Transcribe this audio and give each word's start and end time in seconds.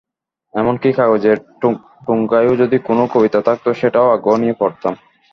এমনকি 0.53 0.89
কাগজের 0.93 1.37
ঠোঙায়ও 2.05 2.53
যদি 2.55 2.77
কোনো 2.87 3.03
কবিতা 3.13 3.39
থাকত, 3.47 3.65
সেটাও 3.79 4.07
আগ্রহ 4.11 4.35
নিয়ে 4.37 4.55
পড়তাম। 4.59 4.93